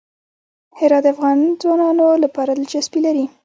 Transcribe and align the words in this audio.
هرات 0.79 1.03
د 1.03 1.07
افغان 1.13 1.39
ځوانانو 1.61 2.07
لپاره 2.23 2.51
دلچسپي 2.53 2.99
لري. 3.07 3.25